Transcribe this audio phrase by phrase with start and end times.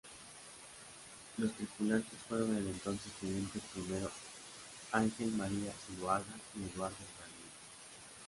[1.37, 4.09] Los tripulantes fueron el entonces Teniente Primero
[4.93, 6.23] Ángel María Zuloaga
[6.55, 7.51] y Eduardo Bradley.